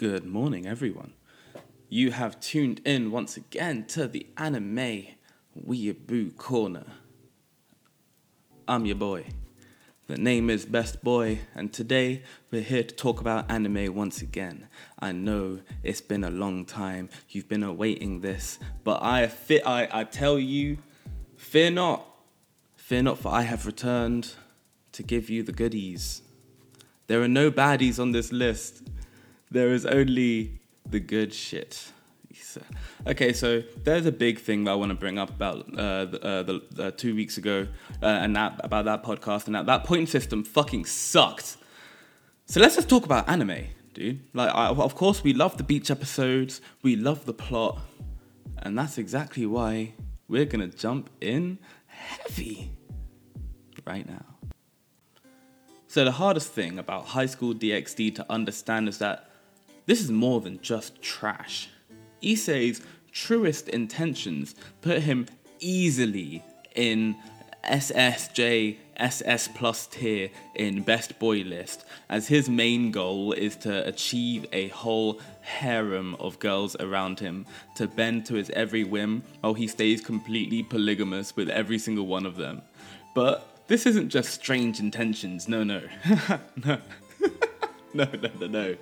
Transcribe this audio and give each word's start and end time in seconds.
Good 0.00 0.24
morning, 0.24 0.66
everyone. 0.66 1.12
You 1.90 2.12
have 2.12 2.40
tuned 2.40 2.80
in 2.86 3.10
once 3.10 3.36
again 3.36 3.84
to 3.88 4.08
the 4.08 4.26
Anime 4.38 5.08
Weeaboo 5.54 6.38
Corner. 6.38 6.86
I'm 8.66 8.86
your 8.86 8.96
boy. 8.96 9.26
The 10.06 10.16
name 10.16 10.48
is 10.48 10.64
Best 10.64 11.04
Boy, 11.04 11.40
and 11.54 11.70
today 11.70 12.22
we're 12.50 12.62
here 12.62 12.82
to 12.82 12.94
talk 12.94 13.20
about 13.20 13.50
anime 13.50 13.94
once 13.94 14.22
again. 14.22 14.68
I 14.98 15.12
know 15.12 15.60
it's 15.82 16.00
been 16.00 16.24
a 16.24 16.30
long 16.30 16.64
time, 16.64 17.10
you've 17.28 17.50
been 17.50 17.62
awaiting 17.62 18.22
this, 18.22 18.58
but 18.82 19.02
I, 19.02 19.26
fit, 19.26 19.66
I, 19.66 19.86
I 19.92 20.04
tell 20.04 20.38
you, 20.38 20.78
fear 21.36 21.70
not. 21.70 22.06
Fear 22.74 23.02
not, 23.02 23.18
for 23.18 23.28
I 23.28 23.42
have 23.42 23.66
returned 23.66 24.32
to 24.92 25.02
give 25.02 25.28
you 25.28 25.42
the 25.42 25.52
goodies. 25.52 26.22
There 27.06 27.20
are 27.20 27.28
no 27.28 27.50
baddies 27.50 28.00
on 28.00 28.12
this 28.12 28.32
list. 28.32 28.82
There 29.50 29.72
is 29.72 29.84
only 29.84 30.60
the 30.88 31.00
good 31.00 31.34
shit. 31.34 31.92
Okay, 33.06 33.32
so 33.32 33.62
there's 33.84 34.06
a 34.06 34.12
big 34.12 34.38
thing 34.38 34.64
that 34.64 34.72
I 34.72 34.74
want 34.74 34.90
to 34.90 34.94
bring 34.94 35.18
up 35.18 35.30
about 35.30 35.66
uh, 35.76 36.04
the, 36.04 36.24
uh, 36.24 36.42
the, 36.42 36.62
the, 36.70 36.90
two 36.92 37.14
weeks 37.14 37.38
ago, 37.38 37.66
uh, 38.02 38.06
and 38.06 38.36
that 38.36 38.60
about 38.62 38.84
that 38.84 39.02
podcast, 39.02 39.46
and 39.46 39.54
that 39.54 39.66
that 39.66 39.84
point 39.84 40.08
system 40.08 40.44
fucking 40.44 40.84
sucked. 40.84 41.56
So 42.46 42.60
let's 42.60 42.76
just 42.76 42.88
talk 42.88 43.04
about 43.04 43.28
anime, 43.28 43.64
dude. 43.94 44.20
Like, 44.34 44.54
I, 44.54 44.66
of 44.68 44.94
course, 44.94 45.22
we 45.24 45.32
love 45.32 45.56
the 45.56 45.62
beach 45.64 45.90
episodes, 45.90 46.60
we 46.82 46.96
love 46.96 47.24
the 47.24 47.34
plot, 47.34 47.78
and 48.58 48.78
that's 48.78 48.98
exactly 48.98 49.46
why 49.46 49.94
we're 50.28 50.44
gonna 50.46 50.68
jump 50.68 51.10
in 51.20 51.58
heavy 51.86 52.70
right 53.86 54.06
now. 54.06 54.24
So 55.88 56.04
the 56.04 56.12
hardest 56.12 56.52
thing 56.52 56.78
about 56.78 57.06
High 57.06 57.26
School 57.26 57.54
DxD 57.54 58.14
to 58.16 58.26
understand 58.30 58.88
is 58.88 58.98
that 58.98 59.29
this 59.90 60.00
is 60.00 60.12
more 60.12 60.40
than 60.40 60.60
just 60.62 61.02
trash. 61.02 61.68
Issei's 62.22 62.80
truest 63.10 63.68
intentions 63.68 64.54
put 64.82 65.02
him 65.02 65.26
easily 65.58 66.44
in 66.76 67.16
SSJ 67.64 68.76
SS 68.98 69.48
plus 69.48 69.88
tier 69.88 70.30
in 70.54 70.84
best 70.84 71.18
boy 71.18 71.38
list, 71.38 71.86
as 72.08 72.28
his 72.28 72.48
main 72.48 72.92
goal 72.92 73.32
is 73.32 73.56
to 73.56 73.84
achieve 73.84 74.46
a 74.52 74.68
whole 74.68 75.18
harem 75.40 76.14
of 76.20 76.38
girls 76.38 76.76
around 76.76 77.18
him, 77.18 77.44
to 77.74 77.88
bend 77.88 78.24
to 78.26 78.34
his 78.34 78.48
every 78.50 78.84
whim 78.84 79.24
while 79.40 79.54
he 79.54 79.66
stays 79.66 80.00
completely 80.00 80.62
polygamous 80.62 81.34
with 81.34 81.48
every 81.48 81.80
single 81.80 82.06
one 82.06 82.26
of 82.26 82.36
them. 82.36 82.62
But 83.12 83.66
this 83.66 83.86
isn't 83.86 84.10
just 84.10 84.30
strange 84.30 84.78
intentions, 84.78 85.48
no, 85.48 85.64
no. 85.64 85.82
no. 86.64 86.78
no, 87.92 88.04
no, 88.04 88.30
no, 88.38 88.46
no. 88.46 88.76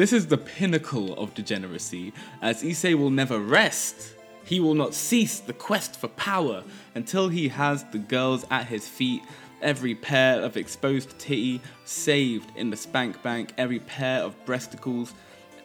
This 0.00 0.14
is 0.14 0.28
the 0.28 0.38
pinnacle 0.38 1.12
of 1.18 1.34
degeneracy, 1.34 2.14
as 2.40 2.62
Issei 2.62 2.94
will 2.94 3.10
never 3.10 3.38
rest. 3.38 4.14
He 4.46 4.58
will 4.58 4.72
not 4.72 4.94
cease 4.94 5.40
the 5.40 5.52
quest 5.52 6.00
for 6.00 6.08
power 6.08 6.64
until 6.94 7.28
he 7.28 7.48
has 7.48 7.84
the 7.84 7.98
girls 7.98 8.46
at 8.50 8.64
his 8.64 8.88
feet, 8.88 9.22
every 9.60 9.94
pair 9.94 10.40
of 10.40 10.56
exposed 10.56 11.18
titty 11.18 11.60
saved 11.84 12.50
in 12.56 12.70
the 12.70 12.78
spank 12.78 13.22
bank, 13.22 13.52
every 13.58 13.80
pair 13.80 14.22
of 14.22 14.42
breasticles, 14.46 15.12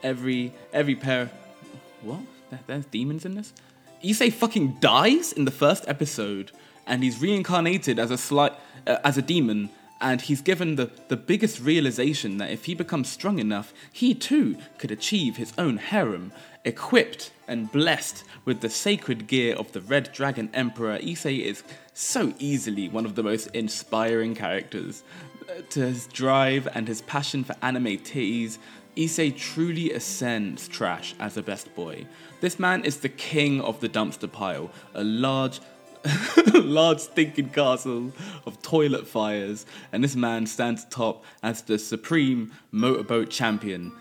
every 0.03 0.51
every 0.73 0.95
pair. 0.95 1.31
What? 2.01 2.19
There's 2.67 2.87
demons 2.87 3.23
in 3.23 3.35
this. 3.35 3.53
Issei 4.03 4.33
fucking 4.33 4.79
dies 4.81 5.31
in 5.31 5.45
the 5.45 5.51
first 5.63 5.85
episode, 5.87 6.51
and 6.85 7.03
he's 7.03 7.21
reincarnated 7.21 7.99
as 7.99 8.11
a 8.11 8.17
slight 8.17 8.51
uh, 8.85 8.97
as 9.05 9.17
a 9.17 9.21
demon 9.21 9.69
and 10.01 10.21
he's 10.21 10.41
given 10.41 10.75
the, 10.75 10.91
the 11.07 11.17
biggest 11.17 11.59
realization 11.59 12.37
that 12.37 12.51
if 12.51 12.65
he 12.65 12.75
becomes 12.75 13.09
strong 13.09 13.39
enough, 13.39 13.73
he 13.91 14.13
too 14.13 14.57
could 14.77 14.91
achieve 14.91 15.37
his 15.37 15.53
own 15.57 15.77
harem. 15.77 16.31
Equipped 16.65 17.31
and 17.47 17.71
blessed 17.71 18.23
with 18.43 18.61
the 18.61 18.69
sacred 18.69 19.27
gear 19.27 19.55
of 19.55 19.71
the 19.71 19.81
Red 19.81 20.11
Dragon 20.11 20.49
Emperor, 20.53 20.97
Issei 20.99 21.41
is 21.41 21.63
so 21.93 22.33
easily 22.39 22.89
one 22.89 23.05
of 23.05 23.15
the 23.15 23.23
most 23.23 23.47
inspiring 23.47 24.35
characters. 24.35 25.03
To 25.69 25.79
his 25.79 26.07
drive 26.07 26.67
and 26.73 26.87
his 26.87 27.01
passion 27.03 27.43
for 27.43 27.55
anime 27.61 27.97
teas, 27.99 28.59
Issei 28.97 29.35
truly 29.35 29.91
ascends 29.91 30.67
trash 30.67 31.13
as 31.19 31.37
a 31.37 31.43
best 31.43 31.73
boy. 31.75 32.05
This 32.41 32.59
man 32.59 32.83
is 32.83 32.97
the 32.97 33.09
king 33.09 33.61
of 33.61 33.79
the 33.79 33.89
dumpster 33.89 34.31
pile, 34.31 34.71
a 34.93 35.03
large, 35.03 35.59
large 36.53 36.99
stinking 36.99 37.49
castle 37.49 38.11
of 38.45 38.61
toilet 38.61 39.07
fires, 39.07 39.65
and 39.91 40.03
this 40.03 40.15
man 40.15 40.45
stands 40.45 40.83
atop 40.83 41.23
as 41.43 41.61
the 41.61 41.77
supreme 41.77 42.51
motorboat 42.71 43.29
champion. 43.29 43.91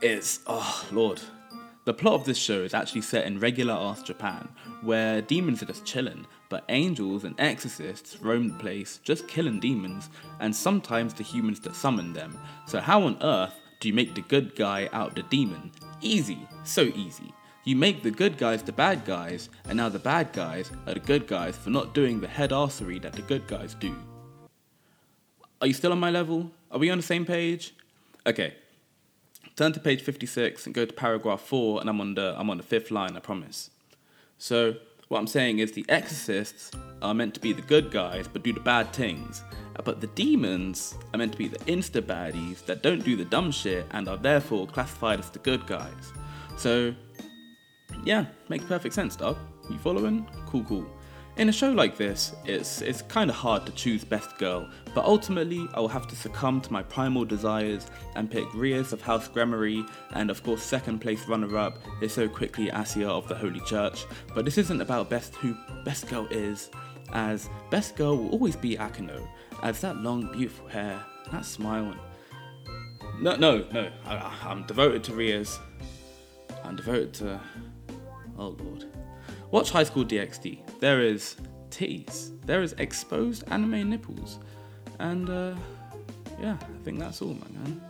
It's 0.00 0.40
oh 0.46 0.86
lord. 0.92 1.20
The 1.84 1.94
plot 1.94 2.14
of 2.14 2.24
this 2.24 2.36
show 2.36 2.60
is 2.62 2.74
actually 2.74 3.00
set 3.00 3.26
in 3.26 3.40
regular 3.40 3.72
ass 3.72 4.02
Japan, 4.02 4.48
where 4.82 5.22
demons 5.22 5.62
are 5.62 5.66
just 5.66 5.86
chilling, 5.86 6.26
but 6.50 6.64
angels 6.68 7.24
and 7.24 7.34
exorcists 7.40 8.20
roam 8.20 8.48
the 8.48 8.58
place, 8.58 9.00
just 9.02 9.26
killing 9.26 9.58
demons, 9.58 10.10
and 10.38 10.54
sometimes 10.54 11.14
the 11.14 11.22
humans 11.22 11.60
that 11.60 11.74
summon 11.74 12.12
them. 12.12 12.38
So 12.66 12.80
how 12.80 13.04
on 13.04 13.16
earth 13.22 13.54
do 13.80 13.88
you 13.88 13.94
make 13.94 14.14
the 14.14 14.20
good 14.20 14.54
guy 14.54 14.90
out 14.92 15.14
the 15.14 15.22
demon? 15.24 15.70
Easy, 16.02 16.46
so 16.62 16.82
easy. 16.82 17.32
You 17.68 17.76
make 17.76 18.02
the 18.02 18.10
good 18.10 18.38
guys 18.38 18.62
the 18.62 18.72
bad 18.72 19.04
guys, 19.04 19.50
and 19.68 19.76
now 19.76 19.90
the 19.90 19.98
bad 19.98 20.32
guys 20.32 20.70
are 20.86 20.94
the 20.94 21.00
good 21.00 21.26
guys 21.26 21.54
for 21.54 21.68
not 21.68 21.92
doing 21.92 22.18
the 22.18 22.26
head 22.26 22.48
arsery 22.48 22.98
that 23.02 23.12
the 23.12 23.20
good 23.20 23.46
guys 23.46 23.74
do. 23.74 23.94
Are 25.60 25.66
you 25.66 25.74
still 25.74 25.92
on 25.92 26.00
my 26.00 26.10
level? 26.10 26.50
Are 26.70 26.78
we 26.78 26.88
on 26.88 26.96
the 26.96 27.04
same 27.04 27.26
page? 27.26 27.74
Okay. 28.26 28.54
Turn 29.54 29.74
to 29.74 29.80
page 29.80 30.00
56 30.00 30.64
and 30.64 30.74
go 30.74 30.86
to 30.86 30.92
paragraph 30.94 31.42
4 31.42 31.82
and 31.82 31.90
I'm 31.90 32.00
on 32.00 32.14
the 32.14 32.34
I'm 32.38 32.48
on 32.48 32.56
the 32.56 32.62
fifth 32.62 32.90
line, 32.90 33.14
I 33.18 33.20
promise. 33.20 33.68
So, 34.38 34.76
what 35.08 35.18
I'm 35.18 35.26
saying 35.26 35.58
is 35.58 35.72
the 35.72 35.84
exorcists 35.90 36.70
are 37.02 37.12
meant 37.12 37.34
to 37.34 37.40
be 37.40 37.52
the 37.52 37.60
good 37.60 37.90
guys 37.90 38.26
but 38.28 38.44
do 38.44 38.54
the 38.54 38.60
bad 38.60 38.94
things. 38.94 39.42
But 39.84 40.00
the 40.00 40.06
demons 40.06 40.94
are 41.12 41.18
meant 41.18 41.32
to 41.32 41.38
be 41.38 41.48
the 41.48 41.58
insta 41.66 42.00
baddies 42.00 42.64
that 42.64 42.82
don't 42.82 43.04
do 43.04 43.14
the 43.14 43.26
dumb 43.26 43.50
shit 43.50 43.84
and 43.90 44.08
are 44.08 44.16
therefore 44.16 44.66
classified 44.66 45.18
as 45.18 45.28
the 45.28 45.38
good 45.40 45.66
guys. 45.66 46.14
So 46.56 46.94
yeah, 48.04 48.26
makes 48.48 48.64
perfect 48.64 48.94
sense, 48.94 49.16
dog. 49.16 49.36
You 49.70 49.78
following? 49.78 50.26
Cool, 50.46 50.64
cool. 50.64 50.86
In 51.36 51.48
a 51.48 51.52
show 51.52 51.70
like 51.70 51.96
this, 51.96 52.34
it's 52.44 52.82
it's 52.82 53.02
kind 53.02 53.30
of 53.30 53.36
hard 53.36 53.64
to 53.66 53.72
choose 53.72 54.02
best 54.02 54.36
girl, 54.38 54.68
but 54.92 55.04
ultimately 55.04 55.68
I 55.72 55.78
will 55.80 55.88
have 55.88 56.08
to 56.08 56.16
succumb 56.16 56.60
to 56.62 56.72
my 56.72 56.82
primal 56.82 57.24
desires 57.24 57.86
and 58.16 58.28
pick 58.28 58.52
Rias 58.54 58.92
of 58.92 59.02
House 59.02 59.28
Gremory, 59.28 59.88
and 60.14 60.30
of 60.30 60.42
course 60.42 60.64
second 60.64 60.98
place 60.98 61.28
runner-up 61.28 61.78
is 62.02 62.12
so 62.12 62.28
quickly 62.28 62.70
Asia 62.70 63.08
of 63.08 63.28
the 63.28 63.36
Holy 63.36 63.60
Church. 63.60 64.04
But 64.34 64.44
this 64.44 64.58
isn't 64.58 64.80
about 64.80 65.10
best 65.10 65.36
who 65.36 65.54
best 65.84 66.08
girl 66.08 66.26
is, 66.30 66.70
as 67.12 67.48
best 67.70 67.94
girl 67.94 68.16
will 68.16 68.30
always 68.30 68.56
be 68.56 68.76
Akeno, 68.76 69.24
as 69.62 69.80
that 69.80 69.98
long 69.98 70.32
beautiful 70.32 70.66
hair, 70.66 71.00
that 71.30 71.44
smile, 71.44 71.94
no, 73.20 73.34
no, 73.34 73.64
no, 73.72 73.90
I, 74.06 74.32
I'm 74.44 74.64
devoted 74.66 75.02
to 75.04 75.14
Rias. 75.14 75.58
I'm 76.64 76.76
devoted 76.76 77.12
to 77.14 77.40
Oh 78.38 78.56
lord. 78.60 78.84
Watch 79.50 79.70
High 79.70 79.84
School 79.84 80.04
DxD. 80.04 80.80
There 80.80 81.02
is 81.02 81.36
titties. 81.70 82.38
There 82.46 82.62
is 82.62 82.74
exposed 82.78 83.44
anime 83.50 83.90
nipples. 83.90 84.38
And 84.98 85.28
uh, 85.28 85.54
yeah, 86.40 86.56
I 86.60 86.84
think 86.84 86.98
that's 86.98 87.20
all, 87.20 87.34
my 87.34 87.48
man. 87.48 87.80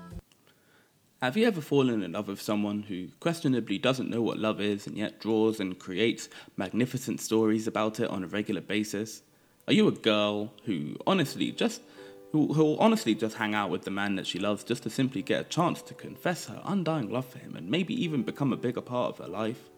Have 1.21 1.37
you 1.37 1.49
ever 1.49 1.61
fallen 1.61 2.05
in 2.05 2.13
love 2.13 2.29
with 2.29 2.41
someone 2.41 2.85
who 2.85 3.09
questionably 3.19 3.77
doesn't 3.77 4.09
know 4.09 4.23
what 4.23 4.39
love 4.39 4.61
is 4.61 4.87
and 4.87 4.97
yet 4.97 5.19
draws 5.19 5.59
and 5.59 5.77
creates 5.77 6.29
magnificent 6.57 7.21
stories 7.21 7.67
about 7.67 7.99
it 7.99 8.09
on 8.09 8.23
a 8.23 8.29
regular 8.29 8.61
basis? 8.61 9.23
Are 9.67 9.73
you 9.73 9.89
a 9.89 9.93
girl 9.93 10.55
who 10.65 10.97
honestly 11.07 11.51
just 11.51 11.83
who 12.31 12.45
will 12.45 12.79
honestly 12.79 13.15
just 13.15 13.37
hang 13.37 13.55
out 13.55 13.71
with 13.71 13.83
the 13.83 13.91
man 13.91 14.15
that 14.17 14.27
she 14.27 14.39
loves 14.39 14.63
just 14.63 14.83
to 14.85 14.91
simply 14.91 15.23
get 15.23 15.41
a 15.41 15.45
chance 15.45 15.83
to 15.83 15.95
confess 15.95 16.47
her 16.47 16.61
undying 16.65 17.11
love 17.11 17.27
for 17.27 17.39
him 17.39 17.57
and 17.57 17.69
maybe 17.69 17.95
even 17.95 18.23
become 18.23 18.53
a 18.53 18.57
bigger 18.57 18.83
part 18.83 19.11
of 19.11 19.19
her 19.19 19.31
life? 19.31 19.71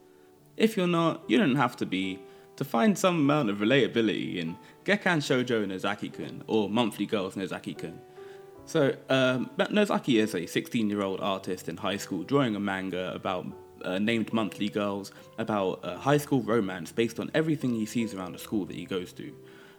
If 0.60 0.76
you're 0.76 0.86
not, 0.86 1.22
you 1.26 1.38
don't 1.38 1.56
have 1.56 1.74
to 1.78 1.86
be. 1.86 2.20
To 2.56 2.64
find 2.64 2.96
some 2.96 3.16
amount 3.16 3.48
of 3.48 3.60
relatability 3.60 4.36
in 4.36 4.58
Gekkan 4.84 5.22
Shoujo 5.22 5.66
Nozaki-kun 5.66 6.44
or 6.46 6.68
Monthly 6.68 7.06
Girls 7.06 7.34
Nozaki-kun. 7.34 7.98
So, 8.66 8.94
um, 9.08 9.48
Nozaki 9.56 10.18
is 10.18 10.34
a 10.34 10.44
16 10.44 10.90
year 10.90 11.00
old 11.00 11.20
artist 11.20 11.70
in 11.70 11.78
high 11.78 11.96
school 11.96 12.24
drawing 12.24 12.56
a 12.56 12.60
manga 12.60 13.14
about 13.14 13.46
uh, 13.82 13.98
named 13.98 14.34
Monthly 14.34 14.68
Girls, 14.68 15.12
about 15.38 15.80
a 15.82 15.96
high 15.96 16.18
school 16.18 16.42
romance 16.42 16.92
based 16.92 17.18
on 17.18 17.30
everything 17.32 17.74
he 17.74 17.86
sees 17.86 18.12
around 18.12 18.32
the 18.32 18.38
school 18.38 18.66
that 18.66 18.76
he 18.76 18.84
goes 18.84 19.14
to. 19.14 19.34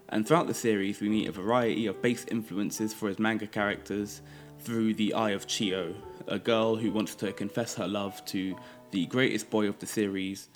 And 0.10 0.28
throughout 0.28 0.48
the 0.48 0.56
series, 0.56 1.00
we 1.00 1.10
meet 1.10 1.30
a 1.30 1.32
variety 1.32 1.86
of 1.86 2.02
base 2.02 2.26
influences 2.32 2.92
for 2.92 3.08
his 3.08 3.20
manga 3.20 3.46
characters 3.46 4.24
through 4.62 4.96
the 4.96 5.14
eye 5.14 5.32
of 5.32 5.46
Chiyo, 5.46 5.94
a 6.28 6.40
girl 6.40 6.76
who 6.76 6.92
wants 6.92 7.14
to 7.16 7.32
confess 7.32 7.76
her 7.76 7.88
love 7.88 8.26
to 8.26 8.56
the 8.90 9.06
greatest 9.06 9.52
boy 9.52 9.68
of 9.68 9.78
the 9.78 9.86
series, 9.86 10.50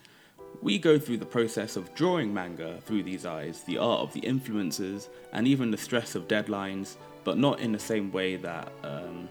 we 0.62 0.78
go 0.78 1.00
through 1.00 1.18
the 1.18 1.26
process 1.26 1.76
of 1.76 1.94
drawing 1.96 2.34
manga 2.34 2.80
through 2.86 3.04
these 3.04 3.26
eyes, 3.26 3.64
the 3.64 3.78
art 3.78 4.02
of 4.02 4.14
the 4.14 4.20
influences, 4.22 5.10
and 5.34 5.48
even 5.48 5.72
the 5.72 5.78
stress 5.78 6.16
of 6.16 6.28
deadlines, 6.28 6.96
but 7.24 7.38
not 7.38 7.60
in 7.60 7.72
the 7.72 7.80
same 7.80 8.12
way 8.12 8.36
that 8.36 8.72
um, 8.84 9.28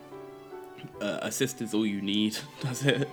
uh, 1.01 1.19
assist 1.23 1.61
is 1.63 1.75
all 1.75 1.87
you 1.87 2.01
need, 2.01 2.37
does 2.61 2.85
it? 2.85 3.09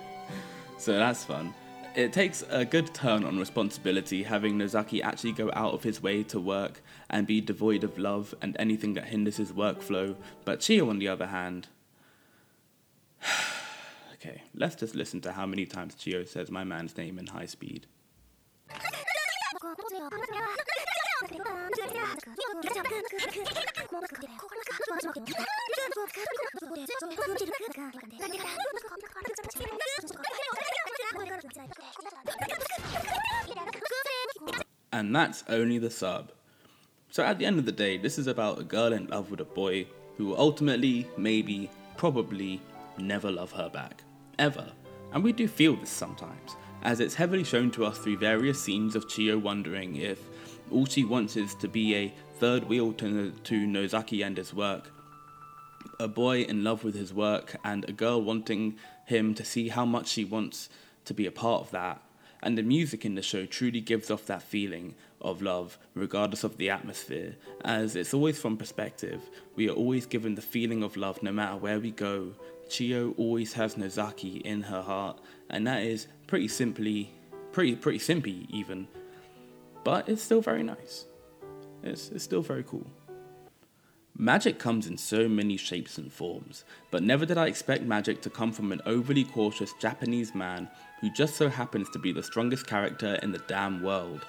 So 0.77 0.93
that's 0.93 1.23
fun. 1.23 1.53
It 1.93 2.13
takes 2.13 2.43
a 2.49 2.63
good 2.63 2.93
turn 2.93 3.25
on 3.25 3.37
responsibility 3.37 4.23
having 4.23 4.57
Nozaki 4.57 5.03
actually 5.03 5.33
go 5.33 5.51
out 5.53 5.73
of 5.73 5.83
his 5.83 6.01
way 6.01 6.23
to 6.23 6.39
work 6.39 6.81
and 7.09 7.27
be 7.27 7.41
devoid 7.41 7.83
of 7.83 7.97
love 7.97 8.33
and 8.41 8.55
anything 8.57 8.93
that 8.93 9.05
hinders 9.05 9.37
his 9.37 9.51
workflow, 9.51 10.15
but 10.45 10.59
Chiyo, 10.59 10.89
on 10.89 10.99
the 10.99 11.09
other 11.09 11.27
hand. 11.27 11.67
okay, 14.13 14.43
let's 14.55 14.75
just 14.75 14.95
listen 14.95 15.19
to 15.21 15.33
how 15.33 15.45
many 15.45 15.65
times 15.65 15.95
Chiyo 15.95 16.25
says 16.25 16.49
my 16.49 16.63
man's 16.63 16.95
name 16.95 17.19
in 17.19 17.27
high 17.27 17.45
speed. 17.45 17.87
And 34.93 35.15
that's 35.15 35.43
only 35.49 35.77
the 35.77 35.89
sub. 35.89 36.31
So 37.09 37.23
at 37.23 37.39
the 37.39 37.45
end 37.45 37.59
of 37.59 37.65
the 37.65 37.71
day, 37.71 37.97
this 37.97 38.17
is 38.17 38.27
about 38.27 38.59
a 38.59 38.63
girl 38.63 38.93
in 38.93 39.07
love 39.07 39.31
with 39.31 39.41
a 39.41 39.45
boy 39.45 39.87
who 40.17 40.27
will 40.27 40.39
ultimately, 40.39 41.07
maybe, 41.17 41.69
probably 41.97 42.61
never 42.97 43.31
love 43.31 43.51
her 43.51 43.69
back. 43.69 44.03
Ever. 44.39 44.71
And 45.13 45.23
we 45.23 45.33
do 45.33 45.47
feel 45.47 45.75
this 45.75 45.89
sometimes, 45.89 46.55
as 46.83 46.99
it's 46.99 47.15
heavily 47.15 47.43
shown 47.43 47.71
to 47.71 47.85
us 47.85 47.97
through 47.97 48.17
various 48.17 48.61
scenes 48.61 48.95
of 48.95 49.07
Chiyo 49.07 49.39
wondering 49.39 49.95
if 49.95 50.19
all 50.69 50.85
she 50.85 51.03
wants 51.03 51.35
is 51.35 51.55
to 51.55 51.67
be 51.67 51.95
a 51.95 52.13
third 52.39 52.67
wheel 52.67 52.93
to, 52.93 53.31
to 53.31 53.67
Nozaki 53.67 54.21
and 54.21 54.37
his 54.37 54.53
work. 54.53 54.91
A 55.99 56.07
boy 56.07 56.41
in 56.41 56.63
love 56.63 56.83
with 56.83 56.95
his 56.95 57.13
work, 57.13 57.55
and 57.63 57.87
a 57.87 57.91
girl 57.91 58.21
wanting 58.21 58.77
him 59.05 59.33
to 59.35 59.43
see 59.43 59.69
how 59.69 59.85
much 59.85 60.07
she 60.07 60.25
wants 60.25 60.69
to 61.05 61.13
be 61.13 61.25
a 61.25 61.31
part 61.31 61.61
of 61.61 61.71
that 61.71 62.01
and 62.43 62.57
the 62.57 62.63
music 62.63 63.05
in 63.05 63.15
the 63.15 63.21
show 63.21 63.45
truly 63.45 63.81
gives 63.81 64.09
off 64.09 64.25
that 64.25 64.41
feeling 64.41 64.95
of 65.21 65.41
love, 65.41 65.77
regardless 65.93 66.43
of 66.43 66.57
the 66.57 66.69
atmosphere, 66.69 67.35
as 67.63 67.95
it's 67.95 68.13
always 68.13 68.39
from 68.39 68.57
perspective. 68.57 69.21
We 69.55 69.69
are 69.69 69.73
always 69.73 70.05
given 70.05 70.35
the 70.35 70.41
feeling 70.41 70.83
of 70.83 70.97
love 70.97 71.21
no 71.23 71.31
matter 71.31 71.57
where 71.57 71.79
we 71.79 71.91
go. 71.91 72.33
Chiyo 72.69 73.13
always 73.17 73.53
has 73.53 73.77
Nozaki 73.77 74.37
in 74.37 74.63
her 74.63 74.81
heart, 74.81 75.19
and 75.49 75.67
that 75.67 75.83
is 75.83 76.07
pretty 76.27 76.47
simply, 76.47 77.11
pretty 77.51 77.75
pretty 77.75 77.99
simpy 77.99 78.49
even, 78.49 78.87
but 79.83 80.07
it's 80.07 80.21
still 80.21 80.41
very 80.41 80.63
nice. 80.63 81.05
It's, 81.83 82.09
it's 82.09 82.23
still 82.23 82.41
very 82.41 82.63
cool. 82.63 82.87
Magic 84.17 84.59
comes 84.59 84.87
in 84.87 84.97
so 84.97 85.27
many 85.27 85.57
shapes 85.57 85.97
and 85.97 86.11
forms, 86.11 86.63
but 86.91 87.01
never 87.01 87.25
did 87.25 87.37
I 87.37 87.47
expect 87.47 87.83
magic 87.83 88.21
to 88.21 88.29
come 88.29 88.51
from 88.51 88.71
an 88.71 88.81
overly 88.85 89.23
cautious 89.23 89.73
Japanese 89.79 90.35
man 90.35 90.69
who 90.99 91.09
just 91.09 91.35
so 91.35 91.49
happens 91.49 91.89
to 91.89 91.99
be 91.99 92.11
the 92.11 92.21
strongest 92.21 92.67
character 92.67 93.15
in 93.23 93.31
the 93.31 93.41
damn 93.47 93.81
world. 93.81 94.25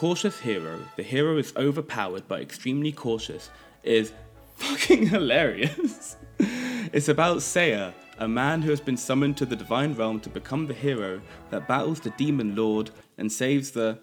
Cautious 0.00 0.40
Hero, 0.40 0.78
the 0.96 1.02
hero 1.02 1.36
is 1.36 1.52
overpowered 1.58 2.26
but 2.26 2.40
extremely 2.40 2.90
cautious, 2.90 3.50
is 3.82 4.14
fucking 4.56 5.06
hilarious. 5.08 6.16
it's 6.38 7.10
about 7.10 7.40
Seiya, 7.40 7.92
a 8.16 8.26
man 8.26 8.62
who 8.62 8.70
has 8.70 8.80
been 8.80 8.96
summoned 8.96 9.36
to 9.36 9.44
the 9.44 9.54
divine 9.56 9.92
realm 9.92 10.18
to 10.20 10.30
become 10.30 10.66
the 10.66 10.72
hero 10.72 11.20
that 11.50 11.68
battles 11.68 12.00
the 12.00 12.08
demon 12.16 12.56
lord 12.56 12.90
and 13.18 13.30
saves 13.30 13.72
the. 13.72 13.98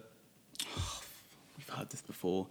Oh, 0.77 1.01
we've 1.57 1.67
heard 1.67 1.89
this 1.89 2.03
before. 2.03 2.45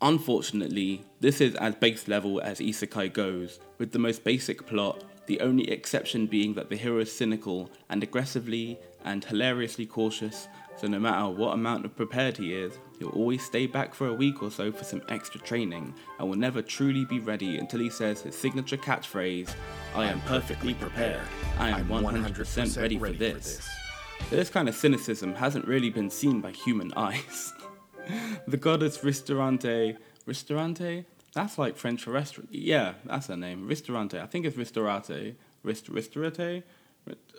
Unfortunately, 0.00 1.02
this 1.18 1.40
is 1.40 1.56
as 1.56 1.74
base 1.74 2.06
level 2.06 2.40
as 2.40 2.60
Isekai 2.60 3.12
goes, 3.12 3.58
with 3.78 3.90
the 3.90 3.98
most 3.98 4.22
basic 4.22 4.64
plot, 4.68 5.02
the 5.26 5.40
only 5.40 5.68
exception 5.68 6.28
being 6.28 6.54
that 6.54 6.70
the 6.70 6.76
hero 6.76 7.00
is 7.00 7.10
cynical 7.10 7.72
and 7.88 8.04
aggressively 8.04 8.78
and 9.04 9.24
hilariously 9.24 9.86
cautious, 9.86 10.46
so 10.78 10.86
no 10.86 10.98
matter 10.98 11.28
what 11.28 11.54
amount 11.54 11.84
of 11.84 11.96
prepared 11.96 12.36
he 12.36 12.54
is, 12.54 12.78
he'll 12.98 13.08
always 13.10 13.44
stay 13.44 13.66
back 13.66 13.94
for 13.94 14.08
a 14.08 14.12
week 14.14 14.42
or 14.42 14.50
so 14.50 14.70
for 14.70 14.84
some 14.84 15.02
extra 15.08 15.40
training 15.40 15.94
and 16.18 16.28
will 16.28 16.36
never 16.36 16.62
truly 16.62 17.04
be 17.04 17.18
ready 17.20 17.58
until 17.58 17.80
he 17.80 17.90
says 17.90 18.20
his 18.22 18.36
signature 18.36 18.76
catchphrase, 18.76 19.54
I 19.94 20.06
am 20.06 20.20
perfectly 20.22 20.74
prepared. 20.74 21.20
I 21.58 21.70
am 21.70 21.88
100% 21.88 22.80
ready 22.80 22.98
for 22.98 23.12
this. 23.12 23.66
This 24.30 24.50
kind 24.50 24.68
of 24.68 24.74
cynicism 24.74 25.34
hasn't 25.34 25.66
really 25.66 25.90
been 25.90 26.10
seen 26.10 26.40
by 26.40 26.50
human 26.52 26.92
eyes. 26.96 27.52
the 28.46 28.56
goddess 28.56 29.02
Ristorante. 29.02 29.96
Ristorante? 30.26 31.04
That's 31.34 31.58
like 31.58 31.76
French 31.76 32.02
for 32.04 32.12
restaurant. 32.12 32.48
Yeah, 32.50 32.94
that's 33.04 33.26
her 33.26 33.36
name. 33.36 33.66
Ristorante. 33.66 34.18
I 34.20 34.26
think 34.26 34.46
it's 34.46 34.56
Ristorate. 34.56 35.36
Rist- 35.62 35.88
Ristorate? 35.88 36.64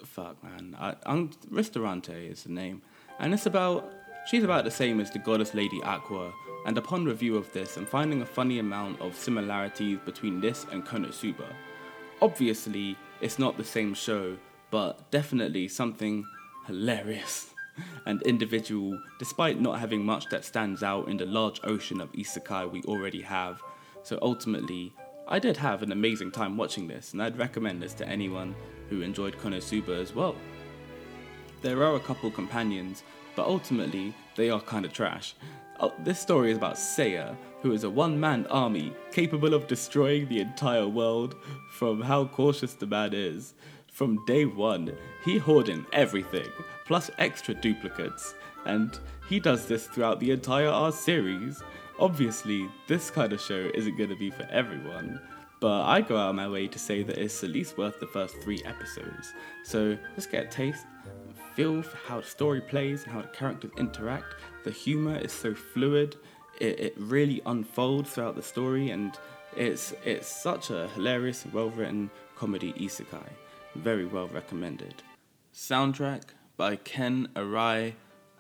Fuck, 0.06 0.44
man. 0.44 0.76
I, 0.80 1.28
Ristorante 1.50 2.14
is 2.28 2.44
the 2.44 2.52
name. 2.52 2.82
And 3.20 3.34
it's 3.34 3.46
about. 3.46 3.94
She's 4.26 4.44
about 4.44 4.66
the 4.66 4.72
same 4.72 5.00
as 5.00 5.10
the 5.10 5.20
goddess 5.20 5.54
Lady 5.54 5.82
Aqua. 5.84 6.34
And 6.66 6.78
upon 6.78 7.06
review 7.06 7.38
of 7.38 7.52
this, 7.54 7.78
I'm 7.78 7.86
finding 7.86 8.22
a 8.22 8.26
funny 8.26 8.60
amount 8.60 9.00
of 9.00 9.16
similarities 9.16 10.00
between 10.04 10.42
this 10.42 10.66
and 10.70 10.86
Konosuba. 10.86 11.46
Obviously, 12.22 12.98
it's 13.22 13.40
not 13.40 13.56
the 13.56 13.64
same 13.64 13.94
show, 13.94 14.38
but 14.70 15.10
definitely 15.10 15.70
something 15.70 16.26
hilarious 16.66 17.54
and 18.06 18.22
individual, 18.24 19.00
despite 19.18 19.62
not 19.62 19.80
having 19.80 20.06
much 20.06 20.28
that 20.30 20.44
stands 20.44 20.84
out 20.84 21.08
in 21.08 21.16
the 21.16 21.26
large 21.26 21.62
ocean 21.64 22.02
of 22.02 22.12
isekai 22.12 22.70
we 22.70 22.82
already 22.84 23.22
have. 23.22 23.62
So 24.04 24.20
ultimately, 24.22 24.94
I 25.28 25.40
did 25.40 25.58
have 25.58 25.84
an 25.84 25.92
amazing 25.92 26.32
time 26.32 26.58
watching 26.58 26.88
this, 26.88 27.14
and 27.14 27.22
I'd 27.22 27.38
recommend 27.38 27.82
this 27.82 27.94
to 27.96 28.08
anyone 28.08 28.56
who 28.90 29.02
enjoyed 29.02 29.38
Konosuba 29.38 30.02
as 30.02 30.14
well. 30.14 30.36
There 31.62 31.84
are 31.84 31.96
a 31.96 32.00
couple 32.00 32.30
companions, 32.30 33.04
but 33.36 33.48
ultimately, 33.48 34.14
they 34.36 34.50
are 34.50 34.62
kinda 34.62 34.90
trash. 34.90 35.36
Oh, 35.80 35.94
this 36.00 36.20
story 36.20 36.52
is 36.52 36.58
about 36.58 36.76
Seiya, 36.76 37.36
who 37.62 37.72
is 37.72 37.84
a 37.84 37.90
one 37.90 38.20
man 38.20 38.46
army 38.48 38.94
capable 39.12 39.54
of 39.54 39.68
destroying 39.68 40.28
the 40.28 40.40
entire 40.40 40.88
world 40.88 41.36
from 41.72 42.02
how 42.02 42.26
cautious 42.26 42.74
the 42.74 42.86
man 42.86 43.14
is. 43.14 43.54
From 43.92 44.24
day 44.26 44.46
one, 44.46 44.96
he 45.26 45.40
hoarding 45.40 45.86
everything, 45.92 46.48
plus 46.86 47.10
extra 47.18 47.56
duplicates, 47.56 48.36
and 48.66 49.00
he 49.28 49.40
does 49.40 49.66
this 49.66 49.88
throughout 49.88 50.20
the 50.20 50.32
entire 50.32 50.70
R 50.70 50.92
series. 50.92 51.62
Obviously, 52.00 52.70
this 52.88 53.10
kind 53.10 53.34
of 53.34 53.42
show 53.42 53.72
isn't 53.74 53.98
going 53.98 54.12
to 54.12 54.16
be 54.16 54.30
for 54.30 54.48
everyone, 54.52 55.20
but 55.60 55.82
I 55.86 56.02
go 56.02 56.18
out 56.18 56.30
of 56.30 56.36
my 56.36 56.48
way 56.48 56.68
to 56.68 56.78
say 56.78 57.02
that 57.02 57.18
it's 57.18 57.44
at 57.44 57.50
least 57.50 57.78
worth 57.78 58.00
the 58.00 58.06
first 58.06 58.36
three 58.44 58.62
episodes. 58.66 59.34
So 59.64 59.98
let's 60.12 60.28
get 60.28 60.46
a 60.46 60.48
taste, 60.48 60.86
feel 61.58 61.82
for 61.82 61.98
how 62.08 62.22
the 62.22 62.28
story 62.28 62.62
plays 62.62 63.04
and 63.04 63.12
how 63.12 63.20
the 63.20 63.28
characters 63.30 63.72
interact. 63.80 64.36
The 64.64 64.70
humor 64.70 65.18
is 65.18 65.32
so 65.32 65.56
fluid, 65.56 66.16
it, 66.62 66.80
it 66.80 66.94
really 66.98 67.42
unfolds 67.48 68.12
throughout 68.12 68.36
the 68.36 68.44
story, 68.44 68.92
and 68.92 69.18
it's 69.56 69.92
it's 70.06 70.28
such 70.28 70.70
a 70.70 70.88
hilarious 70.90 71.48
well 71.52 71.72
written 71.72 72.12
comedy 72.36 72.74
isekai. 72.74 73.30
Very 73.74 74.06
well 74.06 74.28
recommended. 74.28 75.02
Soundtrack 75.52 76.26
by 76.58 76.76
Ken 76.76 77.28
Arai, 77.36 77.94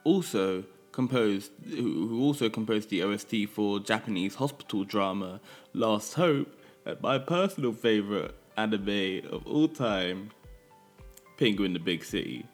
also 0.04 0.64
composed, 0.92 1.52
who 1.72 2.22
also 2.22 2.50
composed 2.50 2.92
the 2.92 3.02
OST 3.02 3.50
for 3.52 3.80
Japanese 3.80 4.36
hospital 4.36 4.84
drama 4.84 5.42
Last 5.74 6.14
Hope, 6.14 6.56
and 6.86 7.02
my 7.02 7.18
personal 7.18 7.74
favorite 7.74 8.36
anime 8.58 9.22
of 9.32 9.48
all 9.48 9.68
time, 9.68 10.30
Penguin 11.40 11.74
the 11.74 11.80
Big 11.80 12.04
City. 12.04 12.46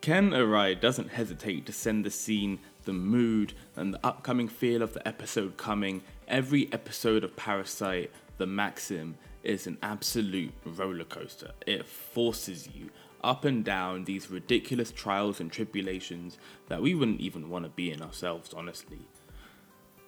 Ken 0.00 0.30
Arai 0.30 0.80
doesn't 0.80 1.10
hesitate 1.10 1.66
to 1.66 1.72
send 1.74 2.06
the 2.06 2.10
scene, 2.10 2.58
the 2.84 2.92
mood, 2.92 3.52
and 3.76 3.92
the 3.92 4.00
upcoming 4.02 4.48
feel 4.48 4.80
of 4.80 4.94
the 4.94 5.06
episode 5.06 5.58
coming. 5.58 6.00
Every 6.26 6.72
episode 6.72 7.22
of 7.22 7.36
Parasyte, 7.36 8.08
the 8.38 8.46
Maxim, 8.46 9.18
is 9.42 9.66
an 9.66 9.76
absolute 9.82 10.54
roller 10.64 11.04
coaster. 11.04 11.50
It 11.66 11.86
forces 11.86 12.66
you 12.74 12.88
up 13.22 13.44
and 13.44 13.62
down 13.62 14.04
these 14.04 14.30
ridiculous 14.30 14.90
trials 14.90 15.38
and 15.38 15.52
tribulations 15.52 16.38
that 16.68 16.80
we 16.80 16.94
wouldn't 16.94 17.20
even 17.20 17.50
want 17.50 17.66
to 17.66 17.70
be 17.70 17.92
in 17.92 18.00
ourselves, 18.00 18.54
honestly. 18.54 19.00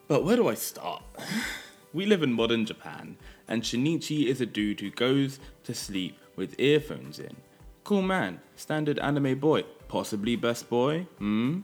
But 0.08 0.25
where 0.25 0.37
do 0.37 0.49
I 0.49 0.54
start? 0.54 1.02
we 1.92 2.06
live 2.06 2.22
in 2.22 2.32
modern 2.32 2.64
Japan, 2.64 3.18
and 3.46 3.62
Shinichi 3.62 4.25
is 4.25 4.40
a 4.40 4.46
dude 4.46 4.80
who 4.80 4.90
goes 4.90 5.38
to 5.64 5.75
sleep 5.75 6.16
with 6.34 6.58
earphones 6.58 7.18
in. 7.18 7.37
Cool 7.84 8.02
man, 8.02 8.40
standard 8.54 8.99
anime 9.00 9.38
boy, 9.40 9.64
possibly 9.92 10.37
best 10.37 10.70
boy, 10.70 11.06
hmm? 11.18 11.61